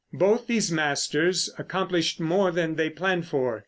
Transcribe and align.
Both 0.13 0.47
these 0.47 0.71
masters 0.71 1.51
accomplished 1.59 2.19
more 2.19 2.49
than 2.51 2.73
they 2.73 2.89
planned 2.89 3.27
for. 3.27 3.59